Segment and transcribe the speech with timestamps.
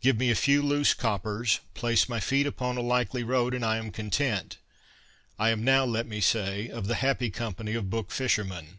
[0.00, 3.76] Give me a few" loose" coppers, place my feet upon a likely road, and I
[3.76, 4.56] am content.
[5.36, 8.78] I am now, let me say, of the happy company of book fishermen.